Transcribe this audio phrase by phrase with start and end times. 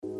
[0.00, 0.10] Hello,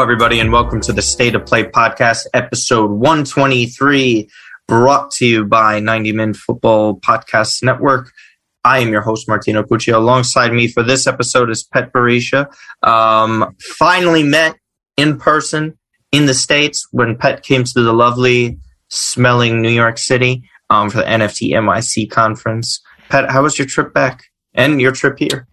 [0.00, 4.30] everybody, and welcome to the State of Play podcast, episode 123,
[4.66, 8.10] brought to you by 90 Min Football Podcast Network.
[8.64, 9.94] I am your host, Martino Puccio.
[9.94, 12.48] Alongside me for this episode is Pet Barisha.
[12.82, 14.56] Um, finally met
[14.96, 15.78] in person
[16.12, 20.98] in the States when Pet came to the lovely smelling New York City um, for
[20.98, 22.80] the NFT NYC conference.
[23.08, 24.24] Pet, how was your trip back
[24.54, 25.46] and your trip here?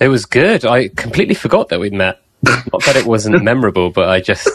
[0.00, 0.64] It was good.
[0.64, 2.20] I completely forgot that we'd met.
[2.44, 4.48] Not that it wasn't memorable, but I just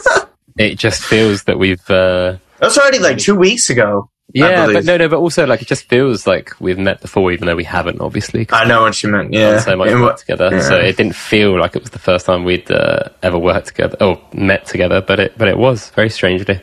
[0.58, 1.82] it just feels that we've.
[1.90, 4.10] Uh, That was already like two weeks ago.
[4.32, 7.46] Yeah, but no, no, but also like it just feels like we've met before, even
[7.46, 9.32] though we haven't, Obviously, I know what you meant.
[9.32, 9.60] Yeah.
[9.60, 10.60] so much work together, yeah.
[10.60, 13.96] so it didn't feel like it was the first time we'd uh, ever worked together
[14.00, 16.60] or met together, but it but it was very strangely.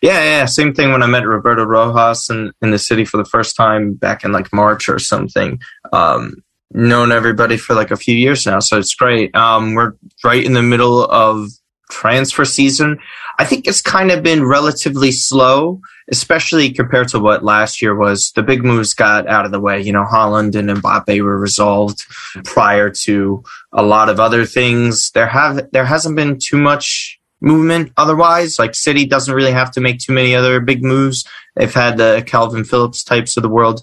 [0.00, 0.44] Yeah, yeah.
[0.46, 3.94] Same thing when I met Roberto Rojas in, in the city for the first time
[3.94, 5.60] back in like March or something.
[5.92, 9.34] Um, known everybody for like a few years now, so it's great.
[9.34, 11.48] Um, we're right in the middle of
[11.90, 12.98] transfer season.
[13.38, 18.32] I think it's kind of been relatively slow, especially compared to what last year was.
[18.32, 19.80] The big moves got out of the way.
[19.80, 22.04] You know, Haaland and Mbappe were resolved
[22.44, 23.42] prior to
[23.72, 25.10] a lot of other things.
[25.12, 28.58] There have there hasn't been too much movement otherwise.
[28.58, 31.24] Like City doesn't really have to make too many other big moves.
[31.56, 33.82] They've had the Kalvin Phillips types of the world.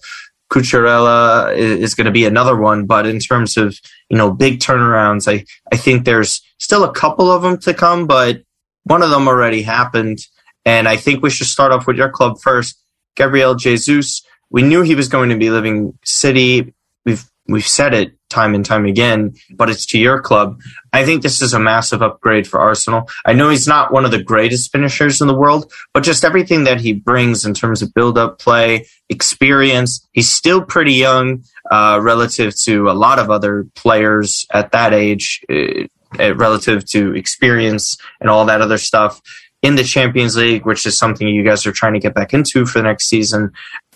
[0.51, 3.79] Cucurella is going to be another one, but in terms of
[4.09, 8.07] you know big turnarounds, I I think there's still a couple of them to come,
[8.07, 8.41] but
[8.83, 10.19] one of them already happened,
[10.65, 12.77] and I think we should start off with your club first,
[13.15, 14.23] Gabriel Jesus.
[14.49, 16.73] We knew he was going to be leaving City.
[17.05, 20.59] We've we've said it time and time again, but it's to your club.
[20.91, 23.07] I think this is a massive upgrade for Arsenal.
[23.25, 26.63] I know he's not one of the greatest finishers in the world, but just everything
[26.63, 31.99] that he brings in terms of build up play, experience, he's still pretty young uh,
[32.01, 38.29] relative to a lot of other players at that age, uh, relative to experience and
[38.29, 39.21] all that other stuff
[39.65, 42.67] in the Champions League, which is something you guys are trying to get back into
[42.67, 43.51] for the next season.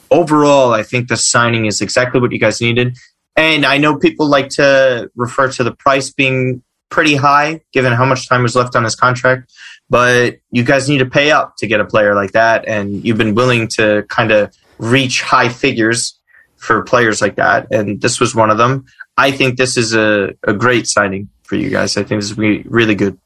[0.09, 2.97] Overall, I think the signing is exactly what you guys needed.
[3.35, 8.03] And I know people like to refer to the price being pretty high given how
[8.03, 9.53] much time was left on his contract.
[9.91, 12.67] But you guys need to pay up to get a player like that.
[12.67, 16.19] And you've been willing to kind of reach high figures
[16.57, 17.67] for players like that.
[17.71, 18.87] And this was one of them.
[19.17, 21.95] I think this is a, a great signing for you guys.
[21.95, 23.19] I think this will be really good.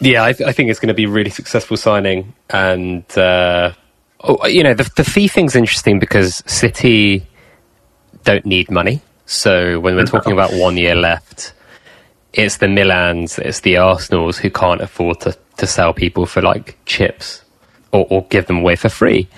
[0.00, 3.72] Yeah, I, th- I think it's going to be a really successful signing, and uh,
[4.20, 7.26] oh, you know the the fee thing's interesting because City
[8.24, 9.00] don't need money.
[9.24, 11.52] So when we're talking about one year left,
[12.32, 16.76] it's the Milans, it's the Arsenals who can't afford to, to sell people for like
[16.86, 17.42] chips
[17.92, 19.28] or, or give them away for free.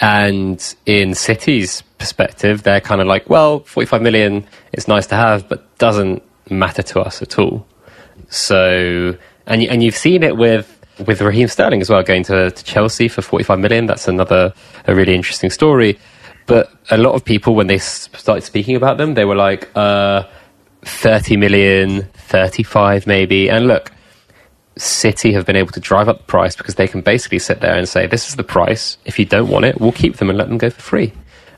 [0.00, 5.48] And in City's perspective, they're kind of like, well, 45 million it's nice to have,
[5.48, 7.66] but doesn't matter to us at all.
[8.28, 9.16] So,
[9.48, 10.74] and and you've seen it with
[11.06, 13.86] with Raheem Sterling as well, going to, to Chelsea for 45 million.
[13.86, 14.52] That's another
[14.86, 15.98] a really interesting story.
[16.46, 20.24] But a lot of people, when they started speaking about them, they were like, uh,
[20.82, 23.50] 30 million, 35 maybe.
[23.50, 23.92] And look,
[24.76, 27.76] City have been able to drive up the price because they can basically sit there
[27.76, 28.96] and say, this is the price.
[29.04, 31.12] If you don't want it, we'll keep them and let them go for free.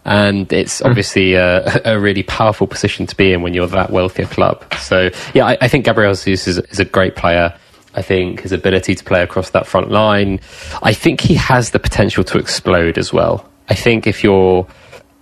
[0.07, 4.23] And it's obviously a, a really powerful position to be in when you're that wealthy
[4.23, 4.65] a club.
[4.75, 7.55] So, yeah, I, I think Gabriel Jesus is, is a great player.
[7.95, 10.41] I think his ability to play across that front line,
[10.83, 13.49] I think he has the potential to explode as well.
[13.69, 14.67] I think if you're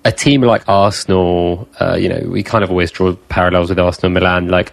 [0.05, 4.11] a team like Arsenal, uh, you know, we kind of always draw parallels with Arsenal,
[4.11, 4.49] Milan.
[4.49, 4.73] Like,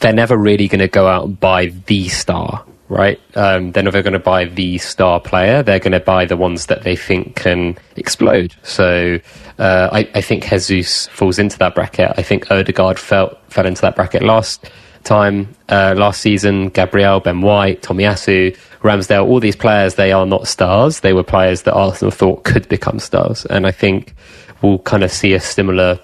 [0.00, 3.20] they're never really going to go out and buy the star, right?
[3.36, 5.62] Um, they're never going to buy the star player.
[5.62, 8.54] They're going to buy the ones that they think can explode.
[8.62, 9.20] So
[9.58, 12.12] uh, I, I think Jesus falls into that bracket.
[12.16, 14.68] I think Odegaard fell fell into that bracket last
[15.04, 16.68] time, uh, last season.
[16.68, 21.00] Gabriel, Ben White, Tomiyasu, Ramsdale, all these players, they are not stars.
[21.00, 23.44] They were players that Arsenal thought could become stars.
[23.46, 24.14] And I think
[24.60, 26.00] we'll kind of see a similar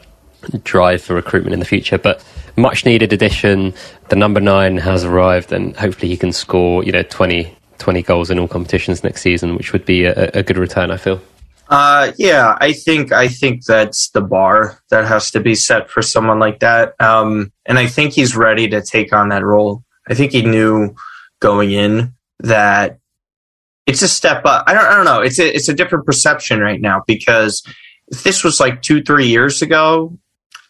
[0.65, 1.99] drive for recruitment in the future.
[1.99, 2.25] But
[2.57, 3.75] much needed addition.
[4.09, 8.31] The number nine has arrived, and hopefully he can score, you know, 20, 20 goals
[8.31, 11.21] in all competitions next season, which would be a, a good return, I feel.
[11.69, 16.01] Uh, yeah, I think I think that's the bar that has to be set for
[16.01, 16.95] someone like that.
[16.99, 19.85] Um, and I think he's ready to take on that role.
[20.09, 20.95] I think he knew
[21.41, 22.99] going in that
[23.87, 24.65] it's a step up.
[24.67, 25.21] I don't, I don't know.
[25.21, 27.63] It's a, it's a different perception right now because
[28.09, 30.19] if this was like two, three years ago,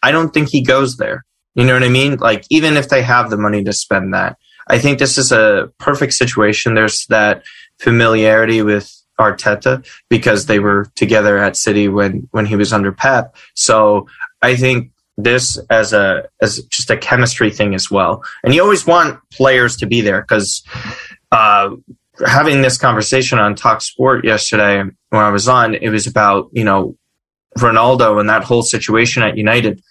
[0.03, 1.25] I don't think he goes there.
[1.55, 2.17] You know what I mean?
[2.17, 4.37] Like even if they have the money to spend that,
[4.67, 6.75] I think this is a perfect situation.
[6.75, 7.43] There's that
[7.79, 13.35] familiarity with Arteta because they were together at City when when he was under Pep.
[13.53, 14.07] So
[14.41, 18.23] I think this as a as just a chemistry thing as well.
[18.43, 20.63] And you always want players to be there because
[21.31, 21.71] uh,
[22.25, 26.63] having this conversation on Talk Sport yesterday when I was on, it was about you
[26.63, 26.95] know
[27.57, 29.81] Ronaldo and that whole situation at United.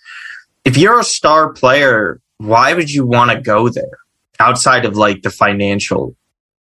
[0.65, 3.99] If you're a star player, why would you want to go there
[4.41, 6.17] outside of like the financial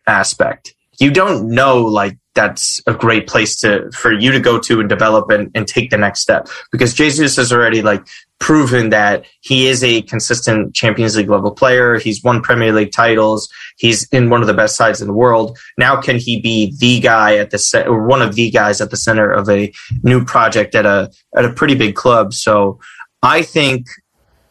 [0.07, 0.75] aspect?
[0.99, 4.89] You don't know like that's a great place to for you to go to and
[4.89, 8.07] develop and, and take the next step because Jesus has already like
[8.41, 11.99] proven that he is a consistent Champions League level player.
[11.99, 13.49] He's won Premier League titles.
[13.77, 15.57] He's in one of the best sides in the world.
[15.79, 18.97] Now, can he be the guy at the or one of the guys at the
[18.97, 22.35] center of a new project at a at a pretty big club?
[22.35, 22.81] So,
[23.23, 23.87] I think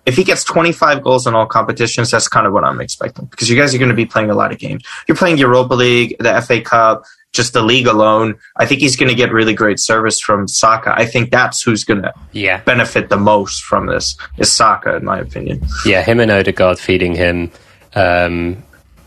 [0.05, 3.49] if he gets 25 goals in all competitions, that's kind of what I'm expecting because
[3.49, 4.83] you guys are going to be playing a lot of games.
[5.07, 9.09] You're playing Europa League, the FA Cup, just the league alone, I think he's going
[9.09, 10.93] to get really great service from Saka.
[10.95, 12.61] I think that's who's going to yeah.
[12.61, 15.61] benefit the most from this is Saka, in my opinion.
[15.85, 17.51] Yeah, him and Odegaard feeding him
[17.95, 18.61] um,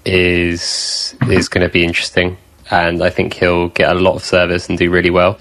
[0.05, 2.37] is is going to be interesting,
[2.71, 5.39] and I think he'll get a lot of service and do really well.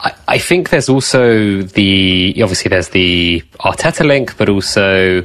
[0.00, 5.24] I, I think there's also the obviously there's the Arteta link, but also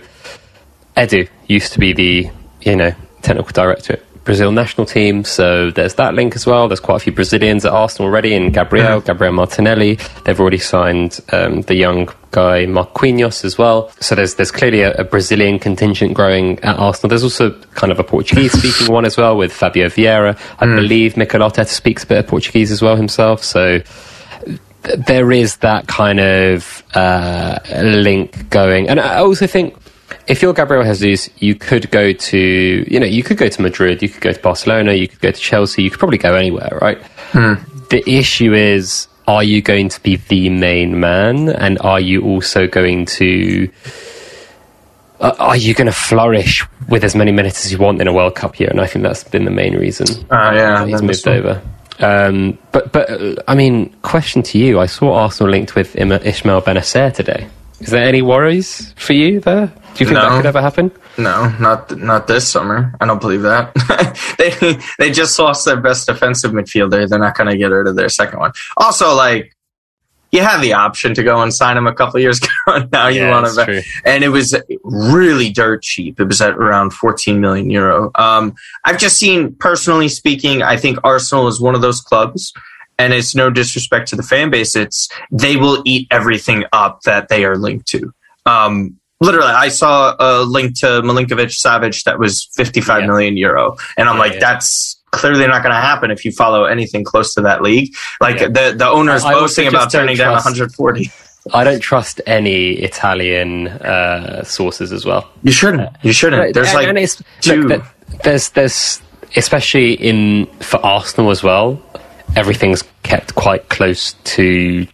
[0.95, 2.29] Edu used to be the
[2.61, 5.23] you know technical director Brazil national team.
[5.23, 6.67] So there's that link as well.
[6.67, 9.05] There's quite a few Brazilians at Arsenal already, and Gabriel, mm.
[9.05, 9.97] Gabriel Martinelli.
[10.25, 13.89] They've already signed um, the young guy Marquinhos as well.
[13.99, 17.09] So there's there's clearly a, a, Brazilian contingent growing at Arsenal.
[17.09, 20.37] There's also kind of a Portuguese speaking one as well with Fabio Vieira.
[20.59, 20.75] I mm.
[20.75, 23.43] believe Mikel Arteta speaks a bit of Portuguese as well himself.
[23.43, 23.81] So
[24.83, 28.87] there is that kind of uh, link going.
[28.87, 29.75] And I also think
[30.29, 34.01] if you're Gabriel Jesus, you could go to, you know, you could go to Madrid,
[34.03, 36.77] you could go to Barcelona, you could go to Chelsea, you could probably go anywhere,
[36.79, 37.01] right?
[37.31, 37.55] Hmm.
[37.89, 41.49] The issue is, are you going to be the main man?
[41.49, 43.71] And are you also going to,
[45.19, 48.13] uh, are you going to flourish with as many minutes as you want in a
[48.13, 48.69] World Cup year?
[48.69, 51.59] And I think that's been the main reason uh, yeah, he's moved over.
[51.97, 56.61] Um, but, but uh, I mean, question to you: I saw Arsenal linked with Ismael
[56.61, 57.49] Bennacer today.
[57.81, 59.73] Is there any worries for you there?
[59.95, 60.29] Do you think no.
[60.29, 60.91] that could ever happen?
[61.17, 62.95] No, not not this summer.
[63.01, 63.73] I don't believe that.
[64.37, 67.07] they they just lost their best defensive midfielder.
[67.07, 68.51] They're not going to get rid of their second one.
[68.77, 69.55] Also, like
[70.31, 72.87] you had the option to go and sign him a couple years ago.
[72.91, 76.19] now you yeah, want to, and it was really dirt cheap.
[76.19, 78.11] It was at around 14 million euro.
[78.15, 78.55] Um,
[78.85, 82.53] I've just seen, personally speaking, I think Arsenal is one of those clubs
[82.97, 84.75] and it's no disrespect to the fan base.
[84.75, 88.13] It's they will eat everything up that they are linked to.
[88.45, 93.07] Um, literally, I saw a link to Milinkovic Savic that was fifty-five yeah.
[93.07, 94.39] million euro, and I'm yeah, like, yeah.
[94.39, 97.93] that's clearly not going to happen if you follow anything close to that league.
[98.21, 101.11] Like the the owners I boasting about turning down 140.
[101.53, 105.29] I don't trust any Italian uh, sources as well.
[105.41, 105.89] You shouldn't.
[106.03, 106.53] You shouldn't.
[106.53, 107.83] There's and, like and it's, look,
[108.23, 109.01] there's there's
[109.35, 111.81] especially in for Arsenal as well
[112.35, 114.87] everything's kept quite close to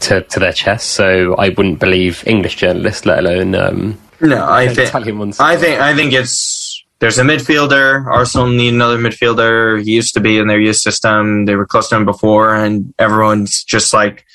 [0.00, 0.90] to, to their chest.
[0.90, 4.48] So I wouldn't believe English journalists, let alone um, no.
[4.48, 5.40] I think Italian ones.
[5.40, 8.06] I think I think it's there's a midfielder.
[8.06, 9.82] Arsenal need another midfielder.
[9.82, 11.46] He used to be in their youth system.
[11.46, 14.26] They were close to him before, and everyone's just like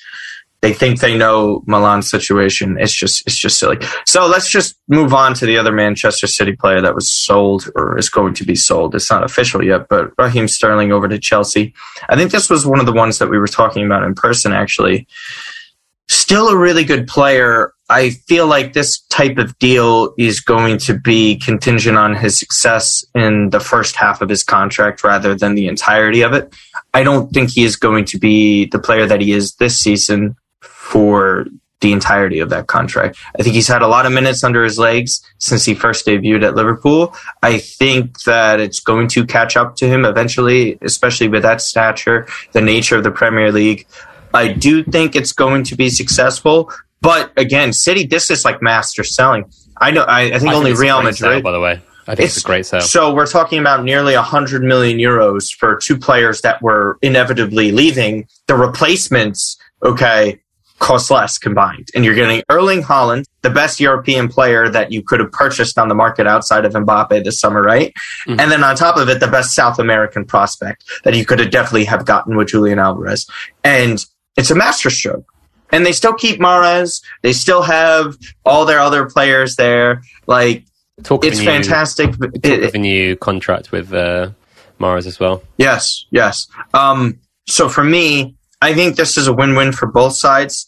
[0.62, 2.78] they think they know Milan's situation.
[2.80, 3.78] It's just it's just silly.
[4.08, 8.00] So let's just move on to the other Manchester City player that was sold or
[8.00, 8.96] is going to be sold.
[8.96, 11.76] It's not official yet, but Raheem Sterling over to Chelsea.
[12.10, 14.54] I think this was one of the ones that we were talking about in person
[14.54, 15.08] actually.
[16.08, 17.74] Still a really good player.
[17.90, 23.06] I feel like this type of deal is going to be contingent on his success
[23.14, 26.54] in the first half of his contract rather than the entirety of it.
[26.94, 30.36] I don't think he is going to be the player that he is this season
[30.62, 31.46] for
[31.82, 33.18] the entirety of that contract.
[33.38, 36.44] I think he's had a lot of minutes under his legs since he first debuted
[36.44, 37.14] at Liverpool.
[37.44, 42.28] I think that it's going to catch up to him eventually, especially with that stature,
[42.54, 43.86] the nature of the Premier League.
[44.36, 49.04] I do think it's going to be successful, but again, City, this is like master
[49.04, 49.46] selling.
[49.78, 50.04] I know.
[50.04, 51.18] I, I think I only think Real Madrid.
[51.18, 52.82] Sale, by the way, I think it's, it's, a great sale.
[52.82, 58.28] So we're talking about nearly 100 million euros for two players that were inevitably leaving.
[58.48, 60.40] The replacements, okay,
[60.80, 61.90] cost less combined.
[61.96, 65.88] And you're getting Erling Haaland, the best European player that you could have purchased on
[65.88, 67.94] the market outside of Mbappe this summer, right?
[68.28, 68.40] Mm-hmm.
[68.40, 71.52] And then on top of it, the best South American prospect that you could have
[71.52, 73.28] definitely have gotten with Julian Alvarez.
[73.64, 74.06] And
[74.38, 75.26] it's a masterstroke.
[75.72, 77.02] And they still keep Mahrez.
[77.24, 78.16] They still have
[78.46, 80.02] all their other players there.
[80.28, 80.64] Like
[81.04, 82.12] Talk it's new, fantastic.
[82.12, 84.30] Talk It- of a new contract with uh,
[84.80, 85.44] Mahrez as well.
[85.58, 86.48] Yes, yes.
[86.74, 90.68] Um, so for me, I think this is a win-win for both sides.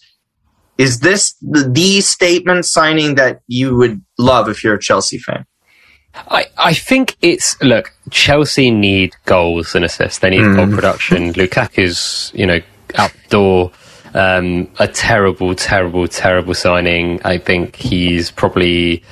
[0.77, 5.45] Is this the, the statement signing that you would love if you're a Chelsea fan?
[6.29, 7.93] I, I think it's look.
[8.11, 10.19] Chelsea need goals and assists.
[10.19, 11.33] They need goal production.
[11.37, 12.59] Lukaku's you know
[12.95, 13.71] outdoor.
[14.13, 17.21] Um, a terrible, terrible, terrible signing.
[17.23, 19.03] I think he's probably.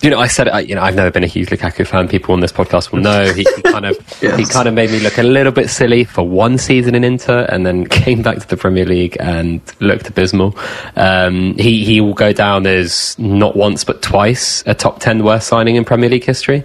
[0.00, 2.06] You know, I said, I, you know, I've never been a huge Lukaku fan.
[2.06, 5.00] People on this podcast will know he, he kind of he kind of made me
[5.00, 8.46] look a little bit silly for one season in Inter, and then came back to
[8.46, 10.56] the Premier League and looked abysmal.
[10.94, 15.48] Um, he he will go down as not once but twice a top ten worst
[15.48, 16.64] signing in Premier League history.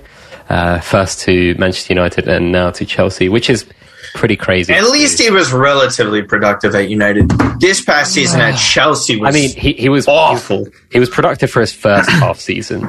[0.50, 3.66] Uh, first to Manchester United and now to Chelsea, which is
[4.14, 4.74] pretty crazy.
[4.74, 7.30] At least he was relatively productive at United.
[7.60, 10.68] This past season at Chelsea was I mean, he, he was awful.
[10.92, 12.88] He was productive for his first half season.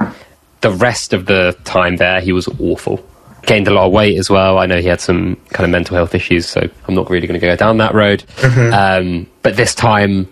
[0.60, 3.04] The rest of the time there, he was awful.
[3.42, 4.58] Gained a lot of weight as well.
[4.58, 7.38] I know he had some kind of mental health issues, so I'm not really going
[7.38, 8.24] to go down that road.
[8.42, 10.26] Um, but this time,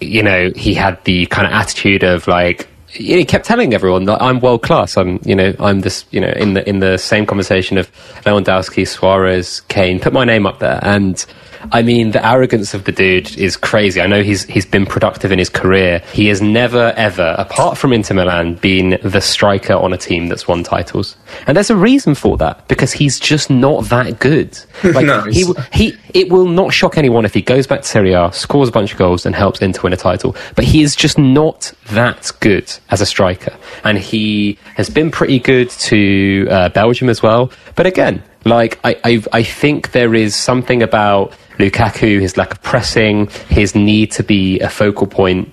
[0.00, 3.74] you know, he had the kind of attitude of like, you know, he kept telling
[3.74, 4.96] everyone that I'm world class.
[4.96, 7.90] I'm, you know, I'm this, you know, in the in the same conversation of
[8.24, 10.00] Lewandowski, Suarez, Kane.
[10.00, 11.24] Put my name up there, and
[11.72, 14.00] I mean, the arrogance of the dude is crazy.
[14.00, 16.02] I know he's he's been productive in his career.
[16.12, 20.46] He has never ever, apart from Inter Milan, been the striker on a team that's
[20.48, 21.16] won titles.
[21.46, 24.58] And there's a reason for that because he's just not that good.
[24.98, 28.14] Like No, he he it will not shock anyone if he goes back to Serie
[28.14, 30.34] A, scores a bunch of goals, and helps Inter win a title.
[30.56, 35.38] But he is just not that good as a striker, and he has been pretty
[35.38, 37.52] good to uh, Belgium as well.
[37.74, 42.62] But again, like I, I I think there is something about Lukaku, his lack of
[42.62, 45.52] pressing, his need to be a focal point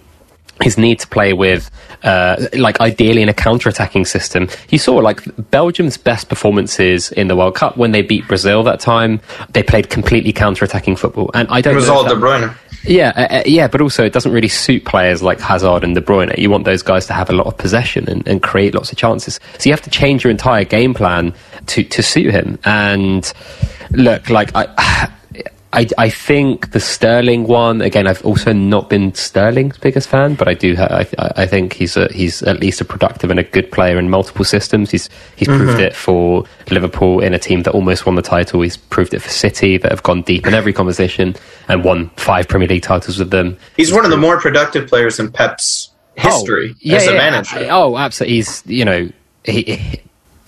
[0.61, 1.69] his need to play with,
[2.03, 4.47] uh, like ideally in a counter-attacking system.
[4.69, 5.21] You saw like
[5.51, 9.19] Belgium's best performances in the World Cup when they beat Brazil that time.
[9.49, 11.73] They played completely counter-attacking football, and I don't.
[11.73, 12.55] It was know all De Bruyne.
[12.83, 16.01] yeah, uh, uh, yeah, but also it doesn't really suit players like Hazard and De
[16.01, 16.37] Bruyne.
[16.37, 18.97] You want those guys to have a lot of possession and, and create lots of
[18.97, 19.39] chances.
[19.57, 21.33] So you have to change your entire game plan
[21.67, 22.59] to, to suit him.
[22.65, 23.31] And
[23.91, 25.11] look, like I.
[25.75, 28.07] I, I think the Sterling one again.
[28.07, 30.73] I've also not been Sterling's biggest fan, but I do.
[30.79, 34.09] I, I think he's a, he's at least a productive and a good player in
[34.09, 34.89] multiple systems.
[34.89, 35.81] He's he's proved mm-hmm.
[35.81, 38.61] it for Liverpool in a team that almost won the title.
[38.61, 41.35] He's proved it for City that have gone deep in every competition
[41.67, 43.57] and won five Premier League titles with them.
[43.75, 47.11] He's one of the more productive players in Pep's oh, history Oh, yeah, as a
[47.11, 47.17] yeah.
[47.17, 47.67] manager.
[47.69, 48.37] Oh, absolutely.
[48.37, 49.09] He's you know,
[49.43, 49.99] he-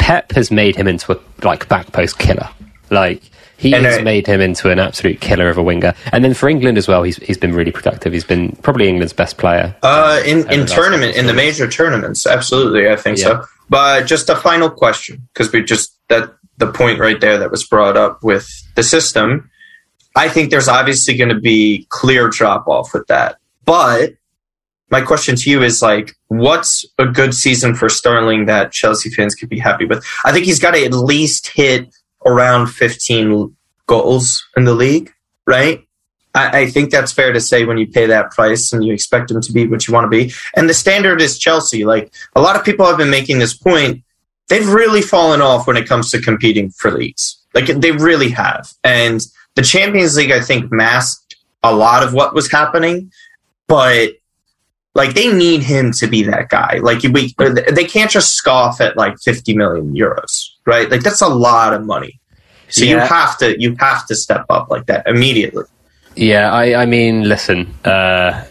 [0.08, 2.50] Pep has made him into a like back post killer.
[2.90, 3.22] Like
[3.58, 5.94] he And, has uh, made him into an absolute killer of a winger.
[6.14, 8.14] And then for England as well, he's he's been really productive.
[8.14, 9.76] He's been probably England's best player.
[9.84, 13.26] Uh, in in tournament in the major tournaments, absolutely, I think Yeah.
[13.26, 13.46] so.
[13.70, 17.66] But just a final question, because we just that the point right there that was
[17.68, 19.50] brought up with the system.
[20.16, 24.14] I think there's obviously going to be clear drop off with that, but
[24.90, 29.36] my question to you is like, what's a good season for Sterling that Chelsea fans
[29.36, 30.06] could be happy with?
[30.24, 31.94] I think he's got to at least hit
[32.26, 35.14] around 15 goals in the league,
[35.46, 35.86] right?
[36.34, 39.32] I, I think that's fair to say when you pay that price and you expect
[39.32, 40.34] him to be what you want to be.
[40.56, 41.84] And the standard is Chelsea.
[41.84, 44.04] Like a lot of people have been making this point.
[44.48, 47.38] They've really fallen off when it comes to competing for leagues.
[47.54, 48.72] Like they really have.
[48.84, 49.22] And
[49.56, 53.12] the Champions League, I think, masked a lot of what was happening,
[53.68, 54.12] but
[54.98, 56.80] like they need him to be that guy.
[56.82, 57.34] Like we,
[57.72, 60.90] they can't just scoff at like 50 million euros, right?
[60.90, 62.20] Like that's a lot of money.
[62.70, 65.66] So you have to, you have to step up like that immediately.
[66.16, 68.44] Yeah, I, I mean, listen, uh,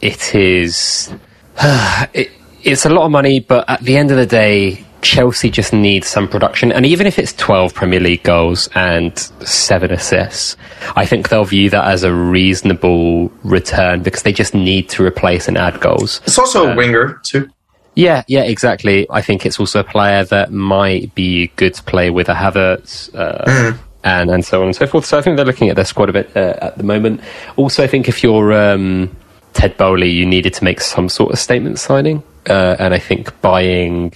[0.00, 1.14] it is.
[1.62, 2.32] it,
[2.64, 6.06] it's a lot of money, but at the end of the day, Chelsea just needs
[6.06, 6.72] some production.
[6.72, 10.56] And even if it's 12 Premier League goals and seven assists,
[10.96, 15.48] I think they'll view that as a reasonable return because they just need to replace
[15.48, 16.20] and add goals.
[16.24, 17.50] It's also a winger too.
[17.94, 19.06] Yeah, yeah, exactly.
[19.10, 23.14] I think it's also a player that might be good to play with a Havertz.
[23.14, 25.04] Uh, And, and so on and so forth.
[25.04, 27.20] So I think they're looking at their squad a bit uh, at the moment.
[27.54, 29.16] Also, I think if you're um,
[29.52, 32.20] Todd Boehly, you needed to make some sort of statement signing.
[32.50, 34.12] Uh, and I think buying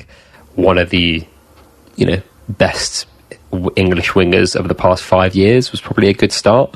[0.57, 1.25] one of the,
[1.97, 3.07] you know, best
[3.77, 6.75] English wingers of the past five years was probably a good start.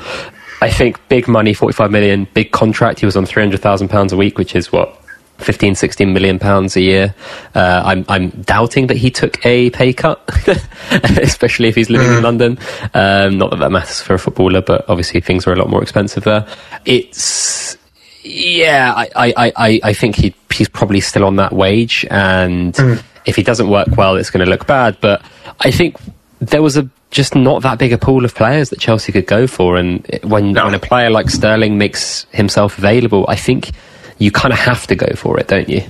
[0.63, 3.01] I think big money, 45 million, big contract.
[3.01, 4.95] He was on 300,000 pounds a week, which is what
[5.39, 7.15] 15, 16 million pounds a year.
[7.55, 10.23] Uh, I'm, I'm doubting that he took a pay cut,
[10.93, 12.59] especially if he's living in London.
[12.93, 15.83] Um, not that that matters for a footballer, but obviously things are a lot more
[15.83, 16.47] expensive there.
[16.85, 17.79] It's,
[18.23, 22.79] yeah, I, I, I, I think he, he's probably still on that wage and
[23.27, 24.97] If he doesn't work well, it's going to look bad.
[25.01, 25.23] But
[25.61, 25.97] I think
[26.41, 29.47] there was a just not that big a pool of players that Chelsea could go
[29.47, 29.77] for.
[29.77, 30.65] And when, no.
[30.65, 33.73] when a player like Sterling makes himself available, I think
[34.19, 35.83] you kind of have to go for it, don't you?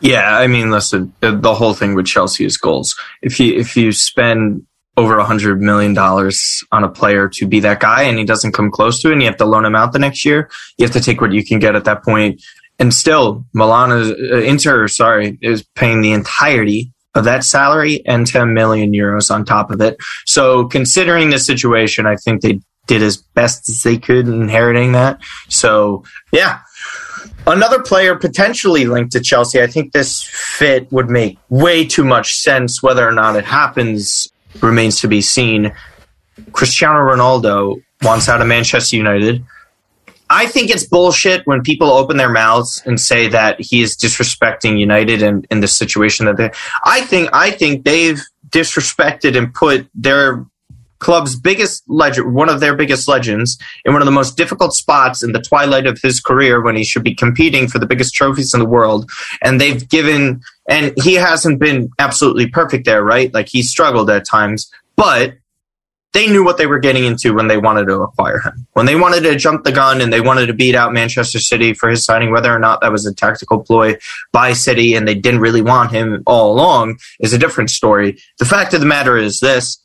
[0.00, 2.98] Yeah, I mean, listen, the whole thing with Chelsea is goals.
[3.22, 4.66] If you if you spend
[4.96, 8.52] over a hundred million dollars on a player to be that guy and he doesn't
[8.52, 10.84] come close to it and you have to loan him out the next year, you
[10.84, 12.42] have to take what you can get at that point.
[12.82, 18.26] And still, Milan is uh, Inter, sorry, is paying the entirety of that salary and
[18.26, 19.96] 10 million euros on top of it.
[20.26, 22.58] So considering the situation, I think they
[22.88, 25.20] did as best as they could inheriting that.
[25.48, 26.58] So yeah.
[27.46, 29.62] Another player potentially linked to Chelsea.
[29.62, 32.82] I think this fit would make way too much sense.
[32.82, 34.26] Whether or not it happens
[34.60, 35.72] remains to be seen.
[36.50, 39.44] Cristiano Ronaldo wants out of Manchester United.
[40.32, 44.78] I think it's bullshit when people open their mouths and say that he is disrespecting
[44.78, 46.50] United and in the situation that they.
[46.84, 50.46] I think I think they've disrespected and put their
[51.00, 55.22] club's biggest legend, one of their biggest legends, in one of the most difficult spots
[55.22, 58.54] in the twilight of his career when he should be competing for the biggest trophies
[58.54, 59.10] in the world.
[59.42, 63.34] And they've given, and he hasn't been absolutely perfect there, right?
[63.34, 65.34] Like he struggled at times, but
[66.12, 68.66] they knew what they were getting into when they wanted to acquire him.
[68.74, 71.72] When they wanted to jump the gun and they wanted to beat out Manchester City
[71.72, 73.96] for his signing, whether or not that was a tactical ploy
[74.30, 78.18] by City and they didn't really want him all along is a different story.
[78.38, 79.78] The fact of the matter is this.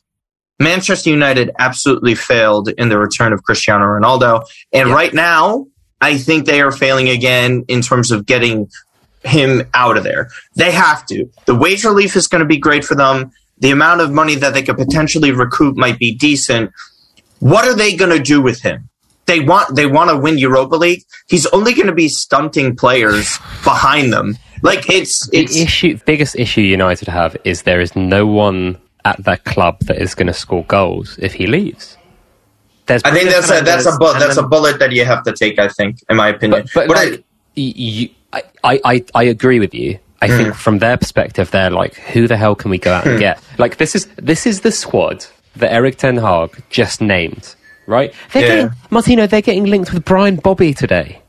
[0.60, 4.44] Manchester United absolutely failed in the return of Cristiano Ronaldo.
[4.72, 4.94] And yeah.
[4.94, 5.66] right now,
[6.00, 8.68] I think they are failing again in terms of getting
[9.24, 10.28] him out of there.
[10.56, 11.30] They have to.
[11.46, 14.54] The wage relief is going to be great for them the amount of money that
[14.54, 16.70] they could potentially recoup might be decent.
[17.40, 18.88] What are they going to do with him?
[19.26, 21.04] They want they want to win Europa League.
[21.28, 24.38] He's only going to be stunting players behind them.
[24.62, 25.98] Like it's it's the issue.
[26.06, 30.28] Biggest issue United have is there is no one at that club that is going
[30.28, 31.96] to score goals if he leaves.
[32.86, 35.22] There's I think that's a that's a bu- that's then, a bullet that you have
[35.24, 35.58] to take.
[35.58, 36.62] I think, in my opinion.
[36.62, 40.36] But, but, but like, I, you, I, I I agree with you I mm.
[40.36, 43.20] think from their perspective, they're like, who the hell can we go out and hmm.
[43.20, 43.42] get?
[43.56, 45.24] Like this is this is the squad
[45.56, 47.54] that Erik Ten Hag just named,
[47.86, 48.12] right?
[48.32, 48.48] They're yeah.
[48.48, 49.26] getting Martino.
[49.26, 51.22] They're getting linked with Brian Brobbey today.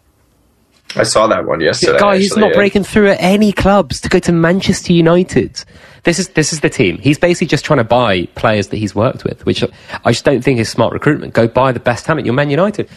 [0.95, 1.93] I saw that one yesterday.
[1.93, 2.55] The guy who's not yeah.
[2.55, 5.63] breaking through at any clubs to go to Manchester United.
[6.03, 6.97] This is this is the team.
[6.97, 9.63] He's basically just trying to buy players that he's worked with, which
[10.03, 11.33] I just don't think is smart recruitment.
[11.33, 12.25] Go buy the best talent.
[12.25, 12.89] You're Man United.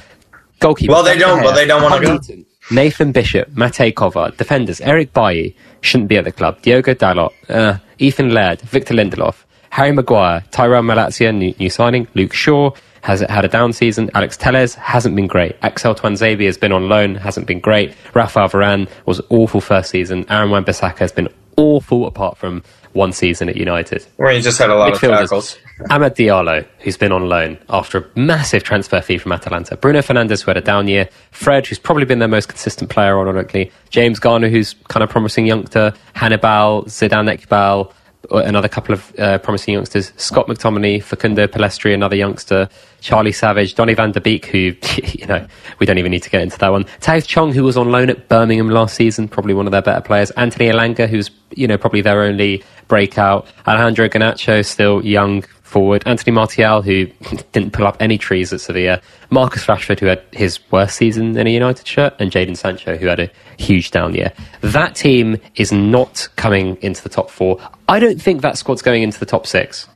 [0.61, 0.93] Goalkeeper.
[0.93, 1.43] Well, they don't.
[1.43, 2.45] Well, they don't want to go.
[2.71, 6.63] Nathan Bishop, Matej Kovar, defenders Eric Bailly shouldn't be at the club.
[6.63, 12.33] Diogo Dalot, uh, Ethan Laird, Victor Lindelof, Harry Maguire, Tyrell Malacia, new, new, signing, Luke
[12.33, 12.71] Shaw
[13.03, 14.11] has had a down season.
[14.15, 15.57] Alex Telles hasn't been great.
[15.63, 17.95] Axel Tuanzebe has been on loan, hasn't been great.
[18.15, 20.25] Rafael Varane was awful first season.
[20.31, 22.63] Aaron Wan-Bissaka has been awful apart from
[22.93, 24.07] one season at United.
[24.17, 25.59] Where he just had a lot of tackles.
[25.91, 29.77] Amad Diallo, who's been on loan after a massive transfer fee from Atalanta.
[29.77, 31.09] Bruno Fernandes, who had a down year.
[31.31, 33.73] Fred, who's probably been their most consistent player, ironically.
[33.91, 35.93] James Garner, who's kind of promising youngster.
[36.15, 37.93] Hannibal, Zidane Iqbal,
[38.31, 40.13] another couple of uh, promising youngsters.
[40.17, 42.69] Scott McTominay, Facundo Pellistri, another youngster.
[43.01, 44.59] Charlie Savage, Donny van der Beek, who,
[45.03, 45.47] you know,
[45.79, 46.85] we don't even need to get into that one.
[47.01, 50.01] Tahith Chong, who was on loan at Birmingham last season, probably one of their better
[50.01, 50.31] players.
[50.33, 53.47] Anthony Elanga, who's, you know, probably their only breakout.
[53.67, 56.03] Alejandro Garnacho, still young forward.
[56.07, 57.07] Anthony Martial, who
[57.53, 59.01] didn't pull up any trees at Sevilla.
[59.31, 62.15] Marcus Rashford, who had his worst season in a United shirt.
[62.19, 64.33] And Jadon Sancho, who had a huge down year.
[64.61, 67.59] That team is not coming into the top four.
[67.89, 69.89] I don't think that squad's going into the top six.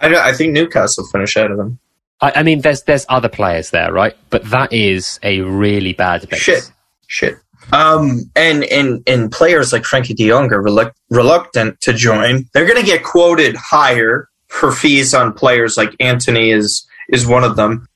[0.00, 1.78] I, I think Newcastle finish ahead of them.
[2.20, 4.16] I, I, mean, there's there's other players there, right?
[4.30, 6.40] But that is a really bad base.
[6.40, 6.72] Shit,
[7.06, 7.36] shit.
[7.72, 12.44] Um, and and and players like Frenkie De Jong are reluct- reluctant to join.
[12.52, 15.76] They're going to get quoted higher for fees on players.
[15.76, 17.86] Like Antony is is one of them.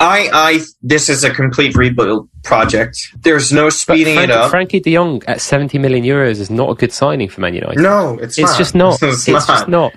[0.00, 2.96] I, I, this is a complete rebuild project.
[3.18, 4.52] There's no speeding Frank, it up.
[4.52, 7.80] Frenkie De Jong at 70 million euros is not a good signing for Man United.
[7.80, 8.58] No, it's, it's not.
[8.58, 9.02] just not.
[9.02, 9.48] It's, it's not.
[9.48, 9.92] just not.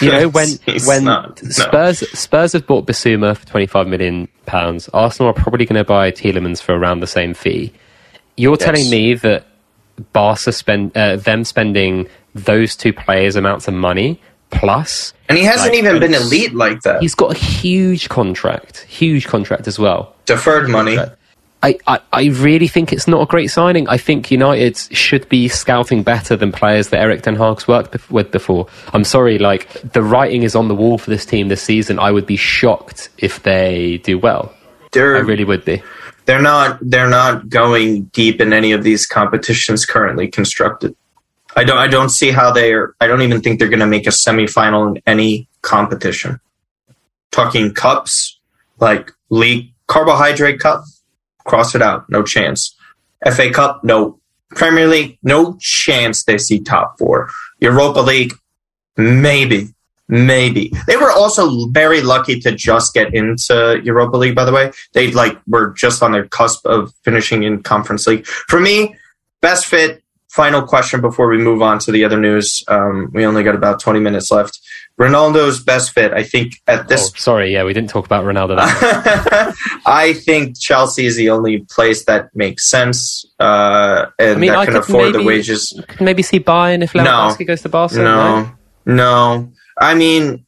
[0.00, 0.48] You know, when
[0.84, 2.08] when not, Spurs no.
[2.14, 6.62] Spurs have bought Bissouma for 25 million pounds, Arsenal are probably going to buy Tielemans
[6.62, 7.72] for around the same fee.
[8.36, 8.64] You're yes.
[8.64, 9.44] telling me that
[10.12, 14.20] Barca spend uh, them spending those two players amounts of money
[14.52, 15.12] plus.
[15.28, 17.02] And he hasn't like, even been elite like that.
[17.02, 20.14] He's got a huge contract, huge contract as well.
[20.26, 20.98] Deferred money.
[21.64, 23.88] I, I, I, really think it's not a great signing.
[23.88, 28.32] I think United should be scouting better than players that Erik Ten Hag's worked with
[28.32, 28.66] before.
[28.92, 32.00] I'm sorry, like the writing is on the wall for this team this season.
[32.00, 34.52] I would be shocked if they do well.
[34.90, 35.82] They're, I really would be.
[36.24, 36.78] They're not.
[36.82, 40.96] They're not going deep in any of these competitions currently constructed.
[41.56, 44.06] I don't I don't see how they're I don't even think they're going to make
[44.06, 46.40] a semifinal in any competition.
[47.30, 48.38] Talking cups,
[48.78, 50.84] like league carbohydrate cup,
[51.44, 52.74] cross it out, no chance.
[53.30, 54.18] FA Cup, no.
[54.50, 57.30] Premier League, no chance they see top 4.
[57.60, 58.34] Europa League,
[58.96, 59.68] maybe.
[60.08, 64.34] Maybe they were also very lucky to just get into Europa League.
[64.34, 68.26] By the way, they like were just on their cusp of finishing in Conference League.
[68.26, 68.94] For me,
[69.40, 70.02] best fit.
[70.32, 72.64] Final question before we move on to the other news.
[72.66, 74.58] Um, we only got about twenty minutes left.
[74.98, 76.12] Ronaldo's best fit.
[76.12, 77.10] I think at this.
[77.10, 78.56] Oh, sorry, yeah, we didn't talk about Ronaldo.
[79.86, 84.58] I think Chelsea is the only place that makes sense, uh, and I mean, that
[84.58, 85.78] I can afford maybe, the wages.
[86.00, 88.56] Maybe see Bayern if Lewandowski no, goes to Barcelona.
[88.86, 89.52] No, no, no.
[89.78, 90.46] I mean,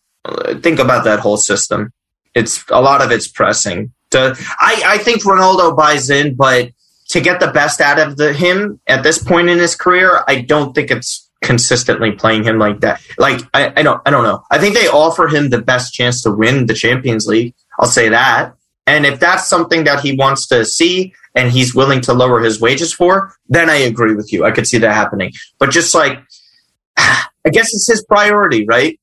[0.60, 1.92] think about that whole system.
[2.34, 3.92] It's a lot of it's pressing.
[4.10, 6.70] To, I, I think Ronaldo buys in, but
[7.10, 10.40] to get the best out of the, him at this point in his career, I
[10.40, 13.02] don't think it's consistently playing him like that.
[13.18, 14.42] Like I, I don't I don't know.
[14.50, 17.54] I think they offer him the best chance to win the Champions League.
[17.78, 18.54] I'll say that.
[18.86, 22.60] And if that's something that he wants to see and he's willing to lower his
[22.60, 24.44] wages for, then I agree with you.
[24.44, 25.32] I could see that happening.
[25.58, 26.18] But just like
[26.96, 28.98] I guess it's his priority, right?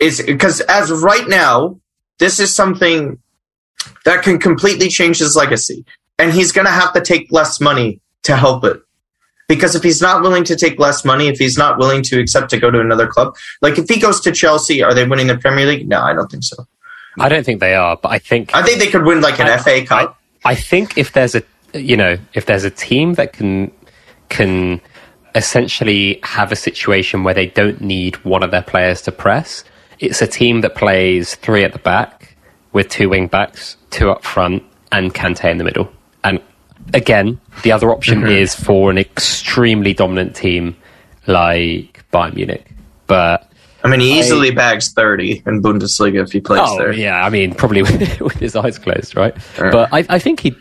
[0.00, 1.78] is because as of right now,
[2.18, 3.18] this is something
[4.04, 5.84] that can completely change his legacy.
[6.20, 8.80] And he's going to have to take less money to help it.
[9.48, 12.50] Because if he's not willing to take less money, if he's not willing to accept
[12.50, 15.36] to go to another club, like if he goes to Chelsea, are they winning the
[15.36, 15.88] Premier League?
[15.88, 16.68] No, I don't think so.
[17.18, 19.48] I don't think they are, but I think I think they could win like an
[19.48, 20.16] I, FA Cup.
[20.44, 21.42] I, I think if there's a
[21.74, 23.72] you know if there's a team that can
[24.28, 24.80] can
[25.34, 29.64] essentially have a situation where they don't need one of their players to press,
[29.98, 32.36] it's a team that plays three at the back
[32.72, 35.90] with two wing backs, two up front, and Kante in the middle.
[36.86, 38.28] And again, the other option mm-hmm.
[38.28, 40.76] is for an extremely dominant team
[41.26, 42.72] like Bayern Munich.
[43.06, 43.50] But
[43.82, 46.92] I mean, he easily I, bags 30 in Bundesliga if he plays oh, there.
[46.92, 49.34] Yeah, I mean, probably with, with his eyes closed, right?
[49.58, 49.72] right.
[49.72, 50.54] But I, I think he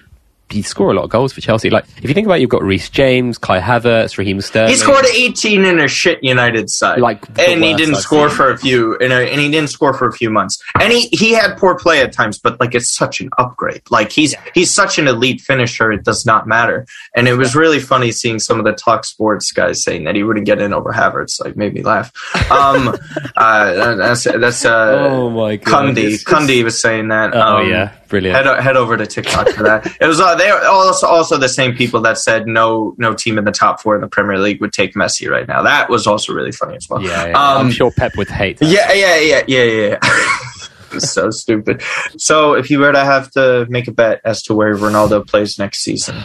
[0.49, 1.69] he score a lot of goals for Chelsea.
[1.69, 4.71] Like if you think about, it, you've got Reece James, Kai Havertz, Raheem Sterling.
[4.71, 8.37] He scored 18 in a shit United side, like, and he didn't I've score seen.
[8.37, 10.61] for a few, and, and he didn't score for a few months.
[10.79, 13.81] And he he had poor play at times, but like it's such an upgrade.
[13.89, 15.91] Like he's he's such an elite finisher.
[15.91, 16.85] It does not matter.
[17.15, 20.23] And it was really funny seeing some of the talk sports guys saying that he
[20.23, 21.43] wouldn't get in over Havertz.
[21.43, 22.11] Like made me laugh.
[22.51, 22.95] Um,
[23.37, 27.35] uh, that's that's uh, oh my god, Cundy Cundy was saying that.
[27.35, 28.43] Oh um, yeah Brilliant.
[28.43, 29.85] Head, head over to TikTok for that.
[30.01, 33.37] it was uh, they are also also the same people that said no no team
[33.37, 35.61] in the top four in the Premier League would take Messi right now.
[35.61, 37.01] That was also really funny as well.
[37.01, 37.31] Yeah, yeah.
[37.31, 38.57] Um, I'm sure Pep would hate.
[38.57, 38.69] That.
[38.69, 40.99] Yeah, yeah, yeah, yeah, yeah.
[40.99, 41.83] so stupid.
[42.17, 45.59] So, if you were to have to make a bet as to where Ronaldo plays
[45.59, 46.15] next season,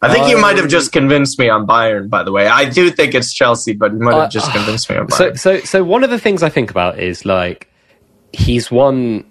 [0.00, 2.10] I think you might have just convinced me on Bayern.
[2.10, 4.90] By the way, I do think it's Chelsea, but you might have uh, just convinced
[4.90, 5.38] me on Bayern.
[5.38, 7.68] So, so, so one of the things I think about is like
[8.32, 9.24] he's won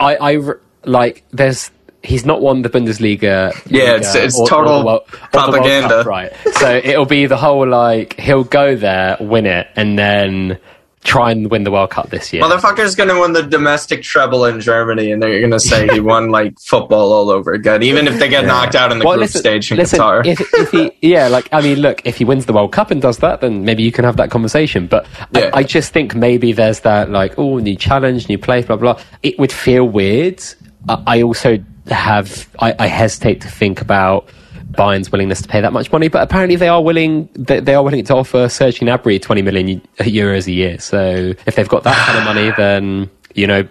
[0.00, 0.52] I, I
[0.84, 1.70] like there's
[2.08, 3.52] he's not won the Bundesliga.
[3.70, 6.32] Yeah, it's, it's or, total or the, propaganda, Cup, right?
[6.54, 10.58] So it'll be the whole like he'll go there, win it, and then
[11.04, 12.42] try and win the World Cup this year.
[12.42, 16.58] Motherfucker's gonna win the domestic treble in Germany, and they're gonna say he won like
[16.58, 18.48] football all over again, even if they get yeah.
[18.48, 20.26] knocked out in the well, group listen, stage in listen, Qatar.
[20.26, 23.00] If, if, he, yeah, like I mean, look, if he wins the World Cup and
[23.00, 24.86] does that, then maybe you can have that conversation.
[24.86, 25.50] But yeah.
[25.52, 29.00] I, I, just think maybe there's that like, oh, new challenge, new place, blah blah.
[29.22, 30.42] It would feel weird.
[30.88, 31.58] I, I also
[31.90, 34.28] have I, I hesitate to think about
[34.70, 37.28] Bayern's willingness to pay that much money, but apparently they are willing.
[37.34, 40.78] They, they are willing to offer Serge Gnabry twenty million euros a year.
[40.78, 43.66] So if they've got that kind of money, then you know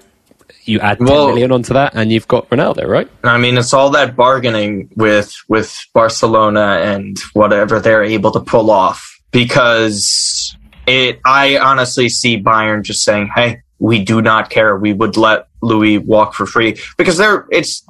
[0.63, 3.09] you add ten well, million onto that, and you've got Ronaldo, right?
[3.23, 8.71] I mean, it's all that bargaining with with Barcelona and whatever they're able to pull
[8.71, 9.13] off.
[9.31, 10.55] Because
[10.87, 14.75] it, I honestly see Bayern just saying, "Hey, we do not care.
[14.75, 17.83] We would let Louis walk for free," because they're it's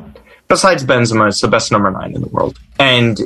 [0.48, 2.58] besides Benzema, it's the best number nine in the world.
[2.80, 3.20] And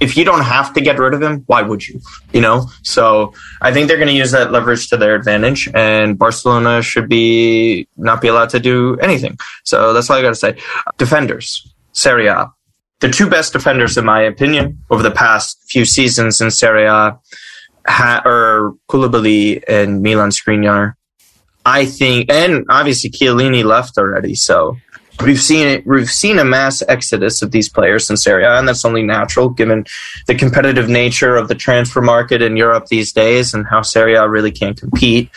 [0.00, 2.00] if you don't have to get rid of him, why would you?
[2.32, 2.66] You know?
[2.82, 7.08] So I think they're going to use that leverage to their advantage, and Barcelona should
[7.08, 9.38] be not be allowed to do anything.
[9.64, 10.58] So that's all I got to say.
[10.98, 12.52] Defenders, Serie A.
[13.00, 17.18] The two best defenders, in my opinion, over the past few seasons in Serie A
[17.86, 20.94] ha- are Koulibaly and Milan Skriniar.
[21.66, 24.78] I think, and obviously Chiellini left already, so
[25.22, 25.86] We've seen it.
[25.86, 29.48] We've seen a mass exodus of these players in Serie A, and that's only natural
[29.48, 29.86] given
[30.26, 34.28] the competitive nature of the transfer market in Europe these days and how Serie A
[34.28, 35.30] really can't compete.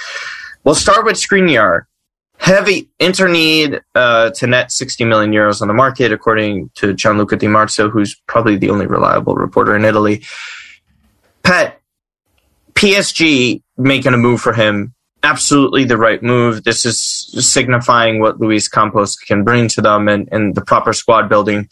[0.64, 1.84] We'll start with Skriniar.
[2.38, 7.36] Heavy Inter need uh, to net 60 million euros on the market, according to Gianluca
[7.36, 10.24] Di Marzio, who's probably the only reliable reporter in Italy.
[11.44, 11.82] Pet,
[12.76, 16.64] PSG making a move for him, absolutely the right move.
[16.64, 21.30] This is signifying what Luis Campos can bring to them and, and the proper squad
[21.30, 21.68] building.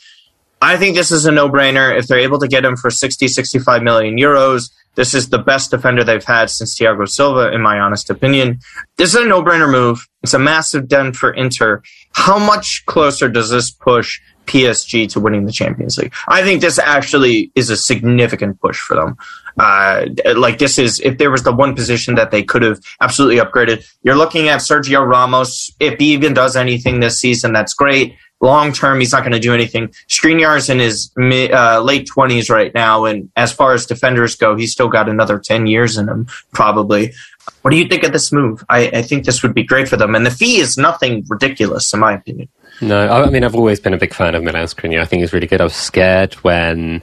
[0.61, 1.95] I think this is a no brainer.
[1.97, 5.69] If they're able to get him for 60, 65 million euros, this is the best
[5.69, 8.59] defender they've had since Thiago Silva, in my honest opinion.
[8.97, 10.07] This is a no brainer move.
[10.23, 11.83] It's a massive dent for Inter.
[12.13, 16.13] How much closer does this push PSG to winning the Champions League?
[16.27, 19.17] I think this actually is a significant push for them.
[19.57, 23.37] Uh, like this is if there was the one position that they could have absolutely
[23.37, 23.83] upgraded.
[24.03, 25.71] You're looking at Sergio Ramos.
[25.79, 29.39] If he even does anything this season, that's great long term, he's not going to
[29.39, 29.87] do anything.
[30.07, 34.71] Skriniar's in his uh, late twenties right now, and as far as defenders go, he's
[34.71, 37.13] still got another ten years in him, probably.
[37.61, 38.63] What do you think of this move?
[38.69, 41.93] I, I think this would be great for them, and the fee is nothing ridiculous,
[41.93, 42.49] in my opinion.
[42.81, 45.01] No, I mean I've always been a big fan of Milan Skriniar.
[45.01, 45.61] I think he's really good.
[45.61, 47.01] I was scared when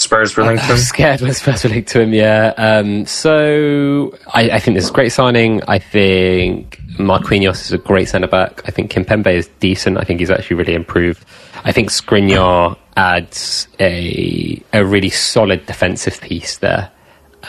[0.00, 0.78] Spurs were linked to him.
[0.78, 2.14] scared when Spurs were linked to him.
[2.14, 2.54] Yeah.
[2.56, 5.62] Um, so I, I, think this is a great signing.
[5.68, 8.62] I think Marquinhos is a great centre back.
[8.66, 9.98] I think Kimpembe is decent.
[9.98, 11.24] I think he's actually really improved.
[11.64, 16.90] I think Skriniar adds a a really solid defensive piece there,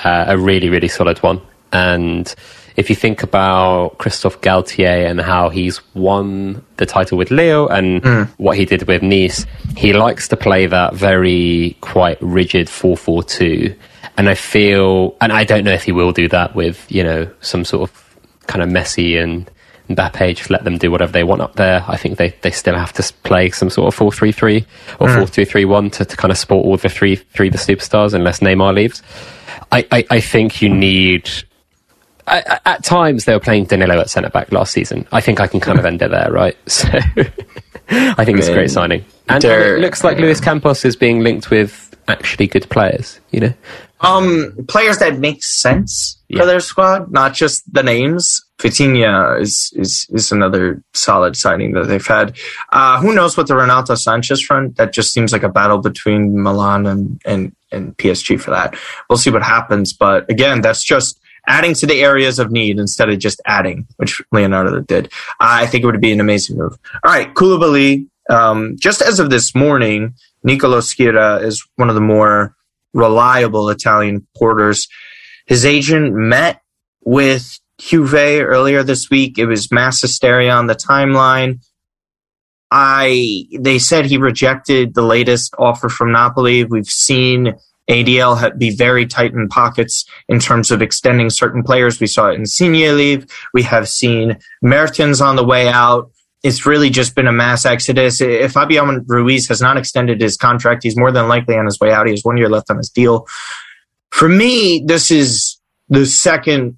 [0.03, 1.41] uh, a really really solid one.
[1.71, 2.33] And
[2.75, 8.01] if you think about Christophe Galtier and how he's won the title with Lille and
[8.01, 8.27] mm.
[8.37, 13.75] what he did with Nice, he likes to play that very quite rigid 4-4-2.
[14.17, 17.29] And I feel, and I don't know if he will do that with, you know,
[17.41, 19.49] some sort of kind of Messi and
[19.89, 21.83] Mbappe, just let them do whatever they want up there.
[21.87, 24.65] I think they, they still have to play some sort of 4-3-3
[24.99, 25.23] or mm.
[25.23, 29.01] 4-2-3-1 to, to kind of support all the three, three the superstars unless Neymar leaves.
[29.71, 31.29] I, I, I think you need
[32.27, 35.07] at, at times they were playing Danilo at centre back last season.
[35.11, 36.57] I think I can kind of end it there, right?
[36.67, 36.87] So
[38.17, 41.49] I think it's a great signing, and it looks like Luis Campos is being linked
[41.49, 43.19] with actually good players.
[43.31, 43.53] You know,
[44.01, 46.39] um, players that make sense yeah.
[46.39, 48.43] for their squad, not just the names.
[48.59, 52.35] Vitinha is is is another solid signing that they've had.
[52.71, 54.77] Uh, who knows what the Renato Sanches front?
[54.77, 58.75] That just seems like a battle between Milan and and and PSG for that.
[59.09, 61.19] We'll see what happens, but again, that's just
[61.51, 65.11] adding to the areas of need instead of just adding, which Leonardo did.
[65.41, 66.77] I think it would be an amazing move.
[67.03, 68.07] All right, Koulibaly.
[68.29, 72.55] Um, just as of this morning, Nicolo Schira is one of the more
[72.93, 74.87] reliable Italian porters.
[75.45, 76.61] His agent met
[77.03, 79.37] with Juve earlier this week.
[79.37, 81.59] It was mass hysteria on the timeline.
[82.71, 86.63] I they said he rejected the latest offer from Napoli.
[86.63, 87.55] We've seen
[87.89, 91.99] ADL be very tight in pockets in terms of extending certain players.
[91.99, 93.25] We saw it in Insigne leave.
[93.53, 96.11] We have seen Mertens on the way out.
[96.43, 98.21] It's really just been a mass exodus.
[98.21, 101.91] If Fabian Ruiz has not extended his contract, he's more than likely on his way
[101.91, 102.07] out.
[102.07, 103.27] He has one year left on his deal.
[104.09, 106.77] For me, this is the second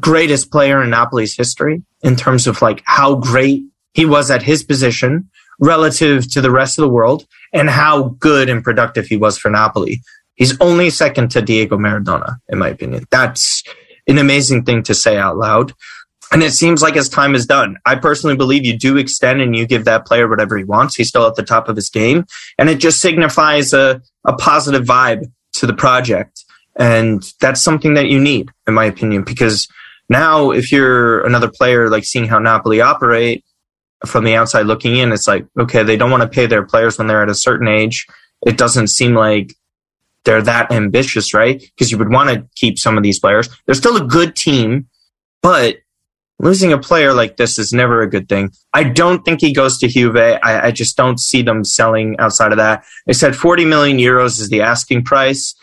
[0.00, 4.64] greatest player in Napoli's history in terms of like how great he was at his
[4.64, 9.38] position relative to the rest of the world and how good and productive he was
[9.38, 10.00] for Napoli.
[10.34, 13.04] He's only second to Diego Maradona, in my opinion.
[13.10, 13.62] That's
[14.08, 15.72] an amazing thing to say out loud.
[16.32, 17.76] And it seems like his time is done.
[17.86, 20.96] I personally believe you do extend and you give that player whatever he wants.
[20.96, 22.24] He's still at the top of his game.
[22.58, 26.44] And it just signifies a, a positive vibe to the project.
[26.76, 29.68] And that's something that you need, in my opinion, because
[30.08, 33.44] now if you're another player, like seeing how Napoli operate,
[34.06, 36.98] from the outside looking in, it's like, okay, they don't want to pay their players
[36.98, 38.06] when they're at a certain age.
[38.46, 39.54] It doesn't seem like
[40.24, 41.60] they're that ambitious, right?
[41.60, 43.48] Because you would want to keep some of these players.
[43.66, 44.88] They're still a good team,
[45.42, 45.76] but
[46.38, 48.50] losing a player like this is never a good thing.
[48.72, 50.16] I don't think he goes to Juve.
[50.16, 52.84] I, I just don't see them selling outside of that.
[53.06, 55.54] They said 40 million euros is the asking price.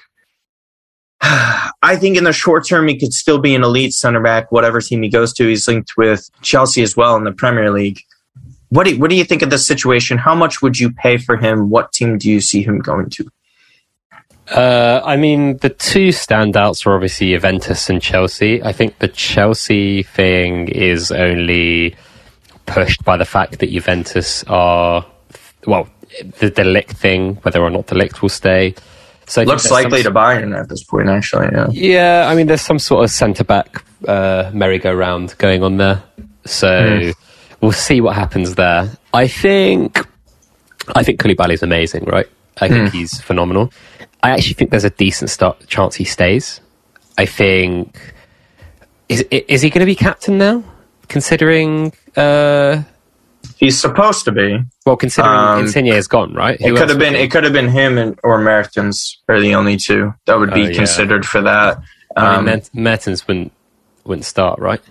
[1.22, 4.82] I think in the short term, he could still be an elite center back, whatever
[4.82, 5.48] team he goes to.
[5.48, 8.02] He's linked with Chelsea as well in the Premier League.
[8.72, 10.18] What do you, what do you think of this situation?
[10.18, 11.70] How much would you pay for him?
[11.70, 13.30] What team do you see him going to?
[14.50, 18.64] Uh, I mean, the two standouts are obviously Juventus and Chelsea.
[18.64, 21.98] I think the Chelsea thing is only
[22.66, 25.06] pushed by the fact that Juventus are,
[25.68, 25.90] well,
[26.40, 28.74] the, De Ligt thing, whether or not De Ligt will stay.
[29.28, 31.50] So looks likely some, to Bayern at this point, actually.
[31.52, 31.68] Yeah.
[31.72, 36.02] Yeah, I mean, there's some sort of centre back uh, merry-go-round going on there.
[36.46, 36.70] So.
[36.70, 37.16] Mm
[37.62, 38.90] we'll see what happens there.
[39.14, 40.06] I think
[40.96, 42.28] I think Koulibaly is amazing, right?
[42.60, 42.92] I think mm.
[42.92, 43.72] he's phenomenal.
[44.24, 46.62] I actually think there's a decent start chance he stays.
[47.18, 48.14] I think
[49.10, 50.64] is is he going to be captain now?
[51.08, 52.82] Considering uh,
[53.58, 54.60] he's supposed to be.
[54.86, 56.60] Well, considering um, Insigne is gone, right?
[56.62, 57.16] Who it could have been.
[57.16, 60.64] It could have been him and or Mertens are the only two that would be
[60.64, 60.74] uh, yeah.
[60.74, 61.82] considered for that.
[62.16, 63.52] I Um, mean, Mertens wouldn't
[64.06, 64.82] wouldn't start, right?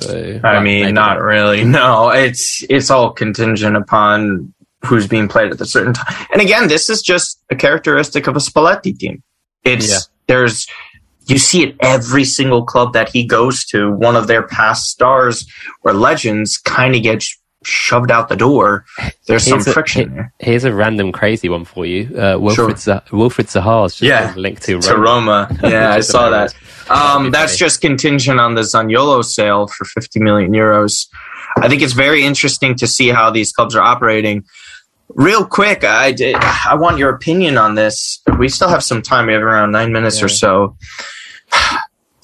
[0.00, 1.64] So I mean, not really.
[1.80, 4.52] No, it's it's all contingent upon
[4.84, 6.26] who's being played at a certain time.
[6.32, 9.22] And again, this is just a characteristic of a Spalletti team.
[9.64, 9.98] It's Yeah.
[10.26, 10.66] there's
[11.26, 13.90] you see it every single club that he goes to.
[13.92, 15.46] One of their past stars
[15.82, 18.84] or legends kind of gets shoved out the door.
[19.26, 20.32] There's some Here's a- friction he- there.
[20.38, 22.04] Here's a random crazy one for you.
[22.16, 25.48] Uh, Wilfried, Za- Wilfried Zaha's just Yeah, been linked to, To Roma.
[25.50, 26.54] Roma, yeah, I saw that.
[26.90, 27.58] Um, that's funny.
[27.58, 31.06] just contingent on the Zaniolo sale for 50 million euros.
[31.58, 34.44] I think it's very interesting to see how these clubs are operating.
[35.08, 38.20] Real quick, I did, I want your opinion on this.
[38.38, 39.26] We still have some time.
[39.26, 40.76] We have around nine minutes or so.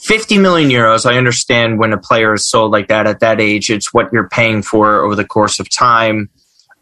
[0.00, 1.04] 50 million euros.
[1.04, 4.28] I understand when a player is sold like that at that age, it's what you're
[4.28, 6.30] paying for over the course of time.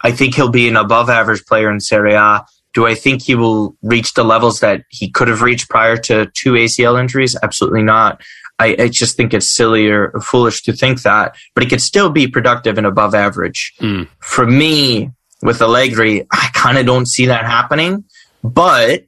[0.01, 2.45] I think he'll be an above average player in Serie A.
[2.75, 6.27] Do I think he will reach the levels that he could have reached prior to
[6.35, 7.37] two ACL injuries?
[7.43, 8.23] Absolutely not.
[8.61, 12.11] I, I just think it's silly or foolish to think that, but he could still
[12.11, 13.75] be productive and above average.
[13.81, 14.09] Mm.
[14.21, 15.11] For me,
[15.43, 18.05] with Allegri, I kind of don't see that happening.
[18.43, 19.05] But,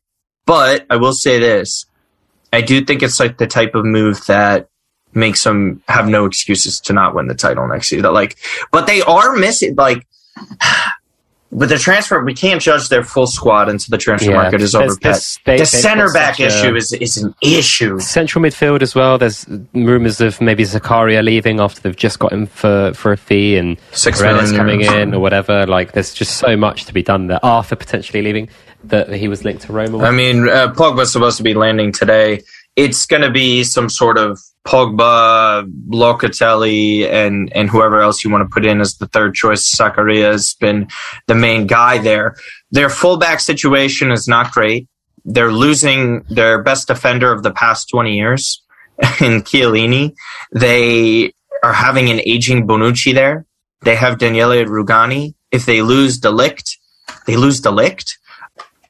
[0.47, 1.85] but I will say this:
[2.53, 4.69] I do think it's like the type of move that
[5.15, 8.03] makes them have no excuses to not win the title next year.
[8.03, 8.37] That like,
[8.73, 10.07] but they are missing like.
[11.53, 14.37] With the transfer, we can't judge their full squad until the transfer Yeah.
[14.37, 14.95] market is over.
[15.03, 17.99] there's- the center back such a- issue is is an issue.
[17.99, 19.19] Central midfield as well.
[19.19, 23.57] There's rumors of maybe Zakaria leaving after they've just got him for, for a fee
[23.57, 25.67] and Six coming in or whatever.
[25.67, 27.45] Like, there's just so much to be done there.
[27.45, 28.49] Arthur potentially leaving.
[28.85, 29.99] That he was linked to Roma.
[29.99, 30.07] with.
[30.07, 32.43] I mean, uh, Pogba's supposed to be landing today.
[32.77, 38.49] It's going to be some sort of Pogba, Locatelli, and and whoever else you want
[38.49, 39.75] to put in as the third choice.
[39.75, 40.89] Zakaria has been
[41.27, 42.37] the main guy there.
[42.71, 44.89] Their fullback situation is not great.
[45.25, 48.63] They're losing their best defender of the past 20 years
[49.21, 50.15] in Chiellini.
[50.53, 53.47] They are having an aging Bonucci there.
[53.83, 55.35] They have Daniele Rugani.
[55.51, 56.77] If they lose De Ligt,
[57.27, 58.13] they lose De Ligt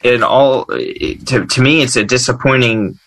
[0.03, 2.99] in all to, to me it's a disappointing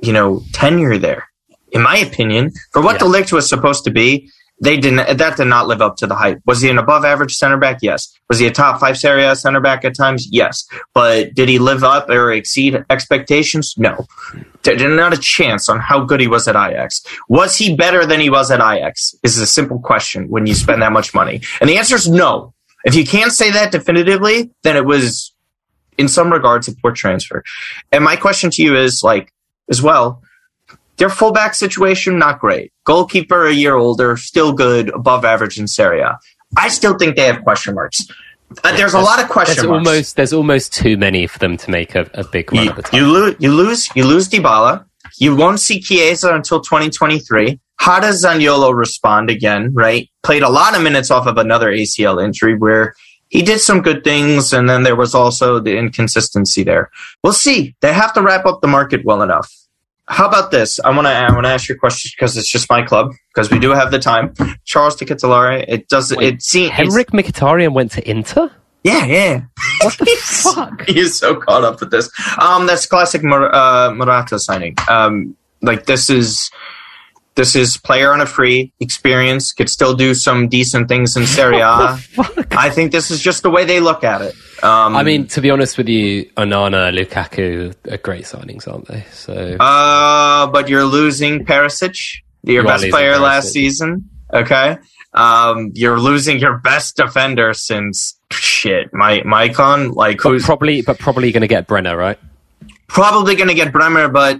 [0.00, 1.28] you know tenure there
[1.70, 2.52] in my opinion.
[2.72, 2.98] For what Yeah.
[2.98, 6.14] De Ligt was supposed to be they didn't that did not live up to the
[6.14, 6.38] hype.
[6.46, 7.78] Was he an above average center back?
[7.82, 8.12] Yes.
[8.28, 10.28] Was he a top five Serie A center back at times?
[10.30, 10.66] Yes.
[10.94, 13.74] But did he live up or exceed expectations?
[13.76, 14.06] No.
[14.62, 17.02] There- there's not a chance on how good he was at Ajax.
[17.28, 19.14] Was he better than he was at Ajax?
[19.24, 21.40] Is a simple question when you spend that much money.
[21.60, 22.54] And the answer is no.
[22.84, 25.31] If you can't say that definitively then it was
[26.02, 27.42] in some regards a poor transfer.
[27.92, 29.32] And my question to you is like
[29.70, 30.20] as well,
[30.96, 32.72] their fullback situation not great.
[32.84, 36.18] Goalkeeper a year older, still good, above average in Serie A.
[36.56, 38.00] I still think they have question marks.
[38.62, 39.88] Uh, there's a lot of question there's marks.
[39.88, 42.76] almost there's almost too many for them to make a, a big run you, at
[42.76, 43.00] the time.
[43.00, 44.84] you lose you lose you lose Dybala.
[45.18, 47.58] You won't see Chiesa until 2023.
[47.76, 49.70] How does Zaniolo respond again?
[49.72, 52.94] Right, played a lot of minutes off of another ACL injury where
[53.32, 56.90] he did some good things, and then there was also the inconsistency there.
[57.24, 57.74] We'll see.
[57.80, 59.50] They have to wrap up the market well enough.
[60.06, 60.78] How about this?
[60.84, 63.12] I want to I want to ask you a question because it's just my club
[63.34, 64.34] because we do have the time.
[64.66, 65.64] Charles de Ketelaere.
[65.66, 66.14] It does.
[66.14, 66.72] Wait, it seems.
[66.72, 68.50] Henrik Mkhitaryan went to Inter.
[68.84, 69.40] Yeah, yeah.
[69.80, 70.86] What the fuck?
[70.86, 72.10] He's so caught up with this.
[72.38, 74.76] Um, that's classic Mur- uh, Marotta signing.
[74.90, 76.50] Um, like this is
[77.34, 81.60] this is player on a free experience could still do some decent things in Serie
[81.60, 81.96] A.
[82.00, 82.54] Fuck.
[82.56, 84.34] I think this is just the way they look at it.
[84.62, 89.04] Um, I mean, to be honest with you, Onana, Lukaku are great signings, aren't they?
[89.12, 91.98] So uh, but you're losing Perisic,
[92.42, 94.08] your You best losing player last season.
[94.32, 94.78] Okay,
[95.14, 99.94] um, you're losing your best defender since shit, my Mycon.
[99.94, 102.18] Like but who's probably, but probably going to get Bremer, right?
[102.92, 104.38] probably going to get Bremer, but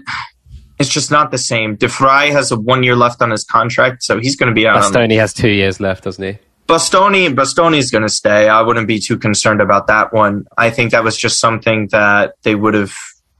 [0.83, 1.75] it's just not the same.
[1.75, 4.67] De Vrij has a one year left on his contract, so he's going to be
[4.67, 4.75] out.
[4.75, 6.37] On, Bastoni has two years left, doesn't he?
[6.67, 8.49] Bastoni, Bastoni's going to stay.
[8.49, 10.45] I wouldn't be too concerned about that one.
[10.57, 12.93] I think that was just something that they would have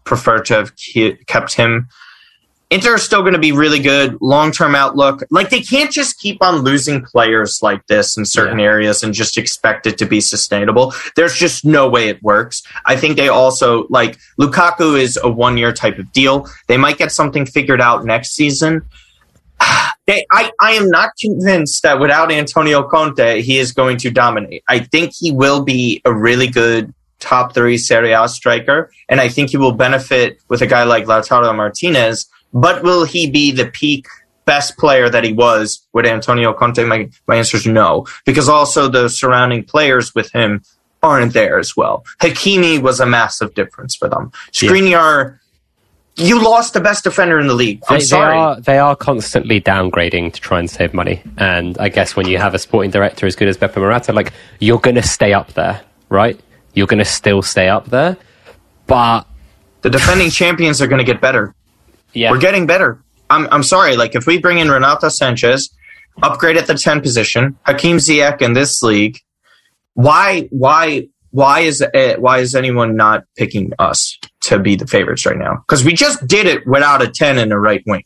[0.05, 1.89] preferred to have ke- kept him.
[2.73, 5.21] Inter is still going to be really good long term outlook.
[5.29, 9.37] Like they can't just keep on losing players like this in certain areas and just
[9.37, 10.91] expect it to be sustainable.
[11.15, 12.63] There's just no way it works.
[12.87, 16.49] I think they also like Lukaku is a one year type of deal.
[16.65, 18.81] They might get something figured out next season.
[20.05, 24.61] They, I, I am not convinced that without Antonio Conte, he is going to dominate.
[24.67, 29.29] I think he will be a really good top three Serie A striker, and I
[29.29, 32.29] think he will benefit with a guy like Lautaro Martinez.
[32.53, 34.07] But will he be the peak
[34.45, 36.83] best player that he was with Antonio Conte?
[36.83, 40.61] My, my answer is no, because also the surrounding players with him
[41.01, 42.05] aren't there as well.
[42.19, 44.31] Hakimi was a massive difference for them.
[44.51, 45.39] Skriniar
[46.15, 47.81] you lost the best defender in the league.
[47.89, 48.37] I'm they, they sorry.
[48.37, 51.21] are they are constantly downgrading to try and save money.
[51.37, 54.31] And I guess when you have a sporting director as good as Beppe Marotta, like
[54.59, 56.39] you're going to stay up there, right?
[56.73, 58.17] You're going to still stay up there,
[58.87, 59.27] but
[59.81, 61.53] the defending champions are going to get better.
[62.13, 63.01] Yeah, We're getting better.
[63.29, 63.95] I'm I'm sorry.
[63.95, 65.71] Like if we bring in Renato Sanches,
[66.21, 69.17] upgrade at the ten position, Hakim Ziyech in this league,
[69.93, 75.25] why why why is it, why is anyone not picking us to be the favorites
[75.25, 75.63] right now?
[75.67, 78.03] Because we just did it without a ten in the right wing.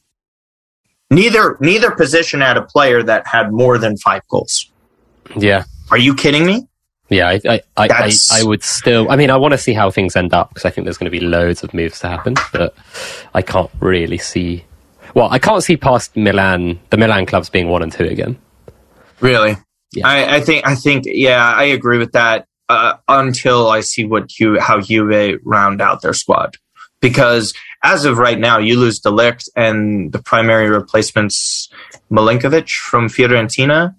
[1.09, 4.71] Neither neither position had a player that had more than five goals.
[5.35, 5.63] yeah.
[5.89, 6.67] Are you kidding me?
[7.09, 9.09] Yeah, I, I, I, I, would still.
[9.09, 11.09] I mean, I want to see how things end up because I think there's going
[11.11, 12.75] to be loads of moves to happen, but
[13.33, 14.65] I can't really see.
[15.13, 18.37] Well, I can't see past Milan, the Milan clubs being one and two again.
[19.21, 19.55] Really?
[19.93, 20.07] Yeah.
[20.07, 22.45] I, I think I think yeah, I agree with that.
[22.69, 26.57] Uh, until I see what Ju- how Juve round out their squad,
[26.99, 27.53] because
[27.83, 31.69] as of right now, you lose De Ligt and the primary replacements
[32.11, 33.95] Milinkovic from Fiorentina.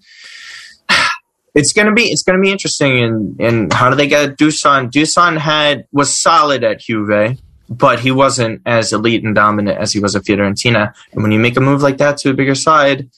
[1.59, 4.81] It's gonna be it's gonna be interesting in in how do they get Dusan?
[4.91, 7.37] Dusan had was solid at Juve,
[7.69, 10.93] but he wasn't as elite and dominant as he was at Fiorentina.
[11.11, 13.09] And when you make a move like that to a bigger side,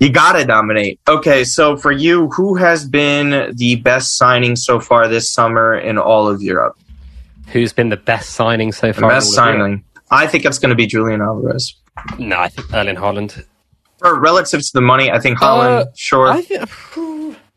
[0.00, 1.00] you gotta dominate.
[1.06, 5.98] Okay, so for you, who has been the best signing so far this summer in
[5.98, 6.76] all of Europe?
[7.52, 9.04] Who's been the best signing so far?
[9.04, 9.60] in best all Europe?
[9.60, 9.84] signing.
[10.10, 11.74] I think it's going to be Julian Alvarez.
[12.18, 13.44] No, I think Erling Haaland.
[13.98, 15.82] For relative to the money, I think Haaland.
[15.82, 16.28] Uh, sure.
[16.28, 16.68] I think,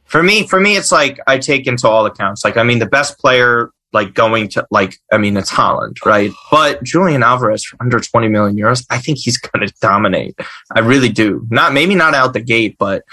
[0.08, 2.44] for me, for me, it's like I take into all accounts.
[2.44, 6.32] Like, I mean, the best player, like going to, like, I mean, it's Haaland, right?
[6.52, 10.38] But Julian Alvarez for under twenty million euros, I think he's going to dominate.
[10.74, 11.46] I really do.
[11.50, 13.04] Not maybe not out the gate, but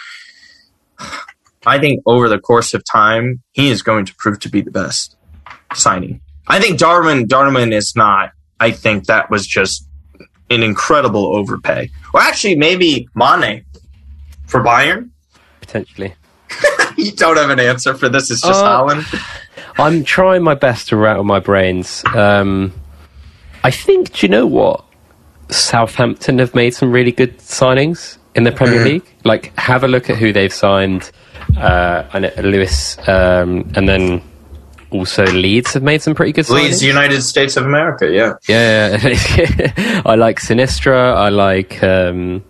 [1.66, 4.70] I think over the course of time, he is going to prove to be the
[4.70, 5.16] best
[5.74, 6.20] signing.
[6.46, 8.32] I think Darwin Darwin is not.
[8.60, 9.88] I think that was just
[10.50, 11.90] an incredible overpay.
[12.12, 13.64] Or actually, maybe Mane
[14.46, 15.10] for Bayern.
[15.60, 16.14] potentially.
[16.96, 18.30] you don't have an answer for this.
[18.30, 19.04] It's just Uh, Haaland.
[19.78, 22.02] I'm trying my best to rattle my brains.
[22.14, 22.72] Um,
[23.64, 24.84] I think, do you know what?
[25.50, 28.84] Southampton have made some really good signings in the Premier Mhm.
[28.84, 29.02] League.
[29.24, 31.10] Like, have a look at who they've signed.
[31.58, 34.22] Uh, I know Lewis, um, and then
[34.90, 36.62] also Leeds have made some pretty good signings.
[36.62, 38.10] Leeds, United States of America.
[38.10, 38.34] Yeah.
[38.48, 38.98] Yeah,
[40.06, 41.14] I like Sinisterra.
[41.14, 41.82] I like.
[41.82, 42.42] Um,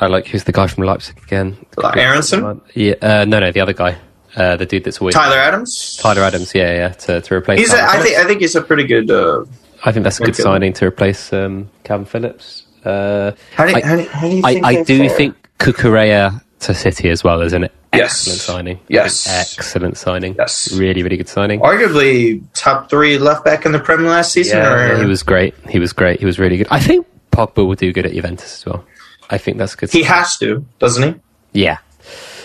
[0.00, 1.56] I like who's the guy from Leipzig again?
[1.94, 2.60] Aaronson?
[2.74, 3.96] Yeah, uh, no, no, the other guy,
[4.36, 5.98] uh, the dude that's always Tyler Adams.
[6.00, 6.54] Tyler Adams.
[6.54, 7.58] Yeah, yeah, to, to replace.
[7.60, 7.72] He's.
[7.74, 8.16] A, I think.
[8.18, 9.10] I think he's a pretty good.
[9.10, 9.44] Uh,
[9.84, 10.42] I think that's a good Okay.
[10.42, 12.64] signing to replace um, Kalvin Phillips.
[12.84, 15.16] Uh, how do, I- how do, how do you I, think I they do fare?
[15.16, 18.26] think Cucurella to City as well is an Yes.
[18.28, 18.80] excellent signing.
[18.88, 19.26] Yes.
[19.28, 20.36] excellent signing.
[20.38, 20.72] Yes.
[20.78, 21.60] really, really good signing.
[21.60, 24.58] arguably top three left back in the Premier last season.
[24.58, 25.54] Yeah, or, he was great.
[25.68, 26.20] He was great.
[26.20, 26.68] He was really good.
[26.70, 28.84] I think Pogba will do good at Juventus as well.
[29.30, 29.90] I think that's good.
[29.90, 31.20] He has to, doesn't he?
[31.62, 31.78] Yeah.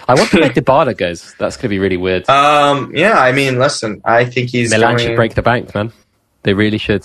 [0.08, 1.34] I wonder where Dybala goes.
[1.40, 2.26] That's going to be really weird.
[2.30, 2.92] Um.
[2.96, 3.18] Yeah.
[3.20, 4.02] I mean, listen.
[4.06, 4.72] I think he's.
[4.72, 5.92] Milan going, should break the bank, man.
[6.44, 7.04] They really should.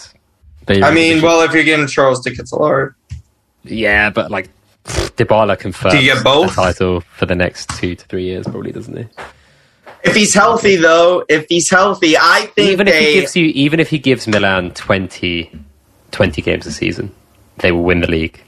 [0.67, 1.23] They I mean, should.
[1.25, 2.95] well, if you're getting Charles de Ketelaere,
[3.65, 4.51] yeah, but like
[4.85, 6.51] Dybala confirms Do you get both?
[6.51, 9.07] the title for the next two to three years, probably, doesn't he?
[10.05, 13.15] if he's healthy, though, if he's healthy, I think Even if they.
[13.15, 15.51] he gives you, even if he gives Milan 20,
[16.11, 17.15] 20 games a season,
[17.59, 18.43] they will win the league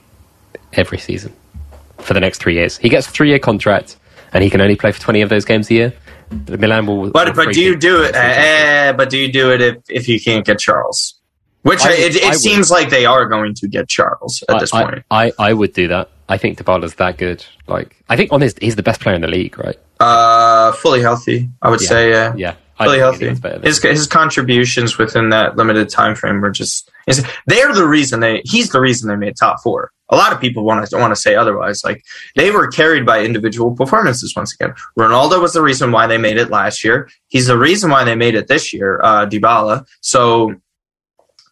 [0.73, 1.33] every season
[1.99, 2.77] for the next three years.
[2.77, 3.97] He gets a three-year contract,
[4.33, 5.93] and he can only play for twenty of those games a year.
[6.47, 7.11] Milan will.
[7.11, 8.15] but but do you do it?
[8.15, 11.15] Eh, but do you do it if if you can't get Charles?
[11.61, 12.39] Which I it, it I would.
[12.39, 15.03] seems like they are going to get Charles at this point.
[15.09, 16.09] I, I, I would do that.
[16.27, 17.45] I think Dybala's that good.
[17.67, 19.77] Like, I think on his, he's the best player in the league, right?
[19.99, 21.87] Uh, fully healthy, I would Yeah.
[21.87, 22.09] say.
[22.09, 23.29] Yeah, Yeah, fully healthy.
[23.29, 26.89] he's better than- His his contributions within that limited time frame were just.
[27.07, 28.41] Is, they're the reason they.
[28.43, 29.91] He's the reason they made top four.
[30.13, 31.83] A lot of people want to want to say otherwise.
[31.83, 32.05] Like
[32.35, 34.75] they were carried by individual performances once again.
[34.95, 37.09] Ronaldo was the reason why they made it last year.
[37.29, 39.01] He's the reason why they made it this year.
[39.03, 39.85] Uh, Dybala.
[40.01, 40.55] So.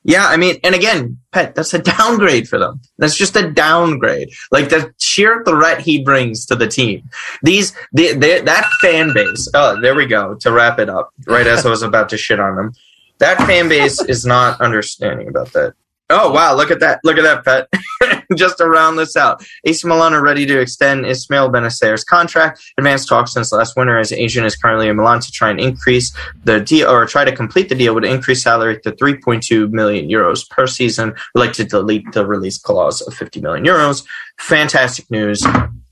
[0.03, 2.81] Yeah, I mean, and again, Pet, that's a downgrade for them.
[2.97, 4.31] That's just a downgrade.
[4.51, 7.07] Like the sheer threat he brings to the team.
[7.43, 9.47] These, the, the, that fan base.
[9.53, 10.33] Oh, there we go.
[10.41, 12.73] To wrap it up, right as I was about to shit on them,
[13.19, 15.75] that fan base is not understanding about that.
[16.11, 16.99] Oh wow, look at that!
[17.03, 18.23] Look at that, Pet.
[18.35, 22.61] Just to round this out, AC Milan are ready to extend Ismail Bennacer's contract.
[22.77, 26.13] Advanced talks since last winter, as Asian is currently in Milan to try and increase
[26.43, 30.09] the deal or try to complete the deal with an increased salary to 3.2 million
[30.09, 31.13] euros per season.
[31.33, 34.05] Would like to delete the release clause of 50 million euros.
[34.37, 35.45] Fantastic news.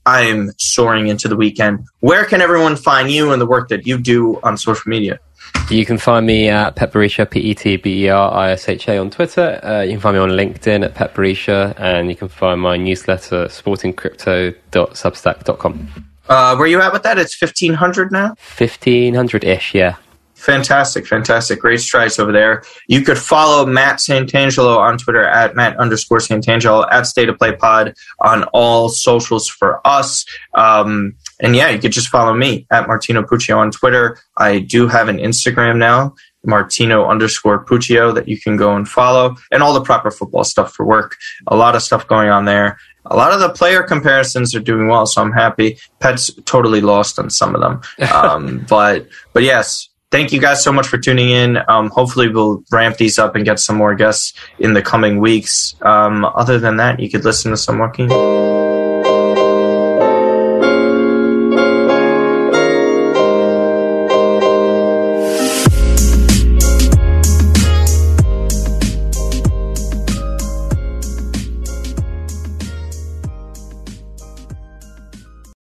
[0.06, 1.86] I am soaring into the weekend.
[2.00, 5.20] Where can everyone find you and the work that you do on social media?
[5.70, 8.68] You can find me at Pet Berisha, P E T B E R I S
[8.68, 9.64] H A on Twitter.
[9.64, 12.76] Uh, you can find me on LinkedIn at Pet Berisha, and you can find my
[12.76, 16.06] newsletter sportingcrypto.substack.com.
[16.28, 17.18] Uh, where you at with that?
[17.18, 18.34] It's 1500 now?
[18.56, 19.94] 1500 ish, yeah.
[20.40, 21.60] Fantastic, fantastic.
[21.60, 22.62] Great strides over there.
[22.88, 27.56] You could follow Matt Santangelo on Twitter at Matt underscore Santangelo at State of Play
[27.56, 30.24] Pod on all socials for us.
[30.54, 34.18] Um, and yeah, you could just follow me at Martino Puccio on Twitter.
[34.36, 36.14] I do have an Instagram now,
[36.44, 40.72] Martino underscore Puccio, that you can go and follow, and all the proper football stuff
[40.72, 41.16] for work.
[41.46, 42.78] A lot of stuff going on there.
[43.06, 45.78] A lot of the player comparisons are doing well, so I'm happy.
[46.00, 47.80] Pet's totally lost on some of them,
[48.12, 51.58] um, but but yes, thank you guys so much for tuning in.
[51.68, 55.74] Um, hopefully, we'll ramp these up and get some more guests in the coming weeks.
[55.82, 58.39] Um, other than that, you could listen to some Joaquin.